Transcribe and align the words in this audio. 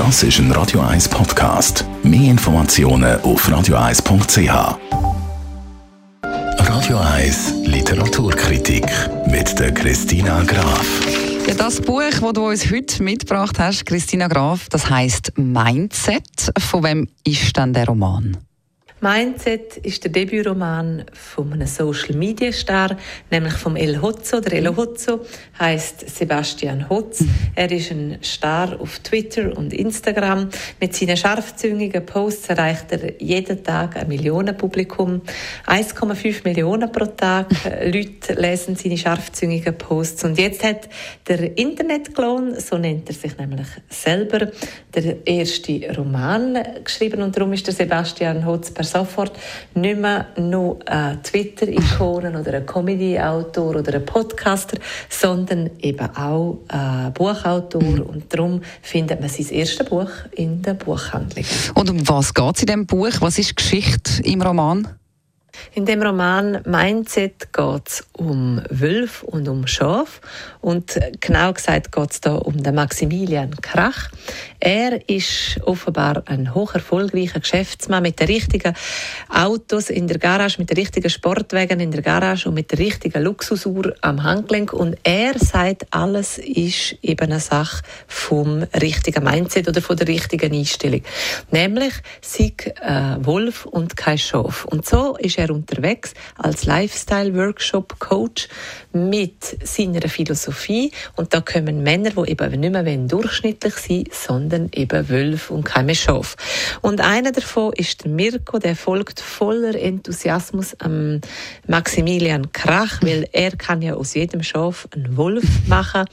Das 0.00 0.22
ist 0.22 0.38
ein 0.38 0.50
Radio 0.52 0.80
1 0.80 1.10
Podcast. 1.10 1.84
Mehr 2.02 2.30
Informationen 2.30 3.20
auf 3.20 3.46
radio1.ch. 3.46 4.78
Radio 6.22 6.96
1 6.96 7.66
Literaturkritik 7.66 8.86
mit 9.26 9.58
der 9.58 9.74
Christina 9.74 10.42
Graf. 10.44 10.86
Ja, 11.46 11.52
das 11.52 11.82
Buch, 11.82 12.00
das 12.00 12.32
du 12.32 12.48
uns 12.48 12.70
heute 12.70 13.02
mitgebracht 13.02 13.58
hast, 13.58 13.84
Christina 13.84 14.28
Graf, 14.28 14.70
das 14.70 14.88
heißt 14.88 15.36
Mindset. 15.36 16.50
Von 16.58 16.82
wem 16.82 17.08
ist 17.24 17.54
denn 17.58 17.74
der 17.74 17.84
Roman? 17.84 18.38
Mindset 19.02 19.78
ist 19.78 20.04
der 20.04 20.12
Debütroman 20.12 21.06
von 21.14 21.54
einem 21.54 21.66
Social 21.66 22.14
Media 22.14 22.52
Star, 22.52 22.98
nämlich 23.30 23.54
vom 23.54 23.74
El 23.74 24.02
Hotzo. 24.02 24.40
Der 24.40 24.52
El 24.52 24.76
Hotzo 24.76 25.20
heißt 25.58 26.18
Sebastian 26.18 26.86
Hotz. 26.90 27.24
Er 27.54 27.72
ist 27.72 27.92
ein 27.92 28.18
Star 28.22 28.78
auf 28.78 28.98
Twitter 28.98 29.56
und 29.56 29.72
Instagram. 29.72 30.50
Mit 30.82 30.94
seinen 30.94 31.16
scharfzüngigen 31.16 32.04
Posts 32.04 32.50
erreicht 32.50 32.92
er 32.92 33.18
jeden 33.22 33.64
Tag 33.64 33.96
ein 33.96 34.06
Millionenpublikum. 34.06 35.22
1,5 35.66 36.44
Millionen 36.44 36.92
pro 36.92 37.06
Tag 37.06 37.46
Leute 37.84 38.34
lesen 38.34 38.76
seine 38.76 38.98
scharfzüngigen 38.98 39.78
Posts. 39.78 40.24
Und 40.24 40.38
jetzt 40.38 40.62
hat 40.62 40.90
der 41.26 41.56
Internetklon, 41.56 42.60
so 42.60 42.76
nennt 42.76 43.08
er 43.08 43.14
sich 43.14 43.38
nämlich 43.38 43.68
selber, 43.88 44.50
der 44.94 45.26
erste 45.26 45.94
Roman 45.96 46.58
geschrieben. 46.84 47.22
Und 47.22 47.34
darum 47.34 47.54
ist 47.54 47.66
der 47.66 47.72
Sebastian 47.72 48.44
Hotz 48.44 48.70
sofort 48.90 49.32
nicht 49.74 49.98
mehr 49.98 50.26
nur 50.36 50.78
ein 50.86 51.22
Twitter-Ikonen 51.22 52.36
oder 52.36 52.54
ein 52.54 52.66
Comedy-Autor 52.66 53.76
oder 53.76 53.94
ein 53.94 54.04
Podcaster, 54.04 54.78
sondern 55.08 55.70
eben 55.80 56.14
auch 56.16 56.58
ein 56.68 57.12
Buchautor. 57.12 57.82
Mhm. 57.82 58.02
Und 58.02 58.34
darum 58.34 58.62
findet 58.82 59.20
man 59.20 59.28
sein 59.28 59.48
erstes 59.48 59.86
Buch 59.86 60.10
in 60.32 60.62
der 60.62 60.74
Buchhandlung. 60.74 61.44
Und 61.74 61.90
um 61.90 62.08
was 62.08 62.34
geht 62.34 62.56
es 62.56 62.62
in 62.62 62.66
diesem 62.66 62.86
Buch? 62.86 63.12
Was 63.20 63.38
ist 63.38 63.56
Geschichte 63.56 64.22
im 64.24 64.42
Roman? 64.42 64.88
In 65.74 65.86
dem 65.86 66.02
Roman 66.02 66.60
Mindset 66.64 67.52
geht 67.52 67.88
es 67.88 68.06
um 68.12 68.60
Wölfe 68.70 69.26
und 69.26 69.48
um 69.48 69.66
Schaf. 69.66 70.20
Und 70.60 70.98
genau 71.20 71.52
gesagt 71.52 71.92
geht 71.92 72.10
es 72.10 72.20
da 72.20 72.34
um 72.34 72.62
den 72.62 72.74
Maximilian 72.74 73.54
Krach. 73.60 74.10
Er 74.58 75.08
ist 75.08 75.58
offenbar 75.64 76.22
ein 76.26 76.54
hoch 76.54 76.74
erfolgreicher 76.74 77.40
Geschäftsmann 77.40 78.02
mit 78.02 78.20
den 78.20 78.26
richtigen 78.26 78.74
Autos 79.28 79.90
in 79.90 80.06
der 80.06 80.18
Garage, 80.18 80.58
mit 80.58 80.70
den 80.70 80.76
richtigen 80.76 81.08
Sportwagen 81.08 81.80
in 81.80 81.90
der 81.90 82.02
Garage 82.02 82.48
und 82.48 82.54
mit 82.54 82.70
der 82.70 82.78
richtigen 82.78 83.22
Luxusuhr 83.22 83.94
am 84.02 84.22
Handgelenk. 84.22 84.72
Und 84.72 84.98
er 85.02 85.38
sagt, 85.38 85.86
alles 85.90 86.38
ist 86.38 86.96
eben 87.02 87.30
eine 87.30 87.40
Sache 87.40 87.82
vom 88.06 88.64
richtigen 88.80 89.24
Mindset 89.24 89.68
oder 89.68 89.80
von 89.80 89.96
der 89.96 90.08
richtigen 90.08 90.52
Einstellung. 90.52 91.02
Nämlich, 91.50 91.94
sei 92.20 92.52
äh, 92.80 93.16
Wolf 93.24 93.64
und 93.66 93.96
kein 93.96 94.18
Schaf. 94.18 94.64
Und 94.66 94.86
so 94.86 95.16
ist 95.16 95.38
er 95.38 95.50
unterwegs 95.60 96.14
als 96.36 96.64
Lifestyle-Workshop-Coach 96.64 98.48
mit 98.92 99.58
seiner 99.62 100.08
Philosophie. 100.08 100.90
Und 101.16 101.32
da 101.34 101.40
kommen 101.40 101.82
Männer, 101.82 102.10
die 102.10 102.30
eben 102.30 102.60
nicht 102.60 102.72
mehr 102.72 102.96
durchschnittlich 102.96 103.74
sind, 103.74 104.14
sondern 104.14 104.70
eben 104.72 105.08
Wölfe 105.08 105.52
und 105.52 105.64
keine 105.64 105.94
Schafe. 105.94 106.36
Und 106.80 107.00
einer 107.00 107.32
davon 107.32 107.72
ist 107.74 108.04
der 108.04 108.10
Mirko, 108.10 108.58
der 108.58 108.76
folgt 108.76 109.20
voller 109.20 109.74
Enthusiasmus 109.74 110.74
am 110.80 111.20
Maximilian 111.66 112.52
Krach, 112.52 113.00
weil 113.02 113.28
er 113.32 113.52
kann 113.52 113.82
ja 113.82 113.94
aus 113.94 114.14
jedem 114.14 114.42
Schaf 114.42 114.88
einen 114.94 115.16
Wolf 115.16 115.44
machen. 115.66 116.04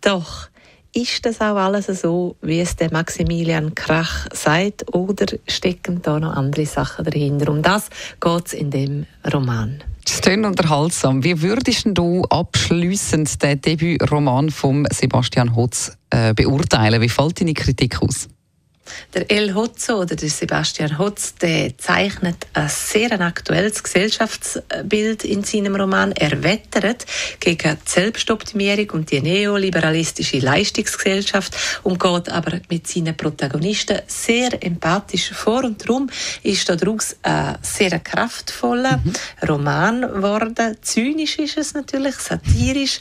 Doch 0.00 0.48
ist 0.94 1.26
das 1.26 1.40
auch 1.40 1.56
alles 1.56 1.86
so, 1.86 2.36
wie 2.40 2.60
es 2.60 2.76
der 2.76 2.92
Maximilian 2.92 3.74
Krach 3.74 4.26
sagt, 4.32 4.94
oder 4.94 5.26
stecken 5.48 6.00
da 6.02 6.20
noch 6.20 6.34
andere 6.34 6.66
Sachen 6.66 7.04
dahinter? 7.04 7.50
Um 7.50 7.62
das 7.62 7.90
geht 8.20 8.46
es 8.46 8.52
in 8.52 8.70
dem 8.70 9.06
Roman. 9.32 9.82
Das 10.04 10.20
klingt 10.20 10.46
unterhaltsam. 10.46 11.24
Wie 11.24 11.40
würdest 11.40 11.86
du 11.86 12.22
abschließend 12.24 13.42
den 13.42 13.60
Debütroman 13.60 14.50
von 14.50 14.86
Sebastian 14.92 15.56
Hotz 15.56 15.96
äh, 16.10 16.34
beurteilen? 16.34 17.00
Wie 17.00 17.08
fällt 17.08 17.40
deine 17.40 17.54
Kritik 17.54 18.00
aus? 18.02 18.28
Der 19.14 19.30
El 19.30 19.54
Hotzo 19.54 20.00
oder 20.00 20.16
der 20.16 20.28
Sebastian 20.28 20.98
Hotz, 20.98 21.34
der 21.36 21.76
zeichnet 21.78 22.46
ein 22.52 22.68
sehr 22.68 23.20
aktuelles 23.20 23.82
Gesellschaftsbild 23.82 25.24
in 25.24 25.44
seinem 25.44 25.76
Roman. 25.76 26.12
Er 26.12 26.42
wettert 26.42 27.06
gegen 27.40 27.76
die 27.76 27.90
Selbstoptimierung 27.90 28.90
und 28.90 29.10
die 29.10 29.20
neoliberalistische 29.20 30.38
Leistungsgesellschaft 30.38 31.56
und 31.82 32.00
geht 32.00 32.28
aber 32.28 32.60
mit 32.68 32.86
seinen 32.86 33.16
Protagonisten 33.16 34.00
sehr 34.06 34.62
empathisch 34.62 35.30
vor. 35.30 35.64
Und 35.64 35.82
darum 35.82 36.10
ist 36.42 36.68
daraus 36.68 37.16
ein 37.22 37.58
sehr 37.62 37.98
kraftvoller 38.00 38.98
mhm. 38.98 39.12
Roman 39.48 40.00
geworden. 40.02 40.76
Zynisch 40.82 41.38
ist 41.38 41.56
es 41.56 41.74
natürlich, 41.74 42.16
satirisch, 42.16 43.00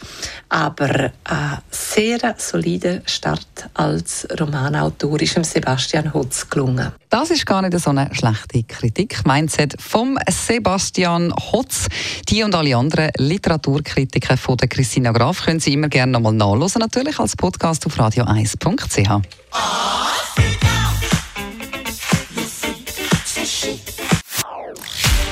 aber 0.50 1.12
ein 1.24 1.58
sehr 1.72 2.36
solider 2.38 3.02
Start 3.06 3.70
als 3.74 4.28
Romanautor 4.40 5.22
ist 5.22 5.34
Sebastian 5.44 5.73
Sebastian 5.74 6.14
Hotz 6.14 6.48
gelungen. 6.52 6.92
Das 7.10 7.32
ist 7.32 7.48
gar 7.48 7.64
nicht 7.64 7.80
so 7.80 7.90
eine 7.90 8.08
schlechte 8.14 8.62
Kritik. 8.62 9.26
Mindset 9.26 9.82
vom 9.82 10.20
Sebastian 10.30 11.34
Hotz. 11.34 11.88
Die 12.30 12.44
und 12.44 12.54
alle 12.54 12.78
anderen 12.78 13.10
Literaturkritiker 13.18 14.38
von 14.38 14.58
der 14.58 14.68
Christina 14.68 15.12
Graf 15.12 15.44
können 15.44 15.60
Sie 15.60 15.74
immer 15.74 15.88
gerne 15.88 16.12
nochmal 16.12 16.34
nachlesen, 16.34 16.80
natürlich 16.80 17.18
als 17.18 17.36
Podcast 17.36 17.88
auf 17.88 18.00
radio1.ch. 18.00 19.22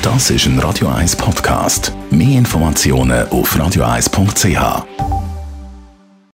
Das 0.02 0.30
ist 0.32 0.46
ein 0.48 0.58
Radio 0.58 0.88
1 0.88 1.16
Podcast. 1.18 1.94
Mehr 2.10 2.40
Informationen 2.40 3.30
auf 3.30 3.56
radio1.ch. 3.56 5.21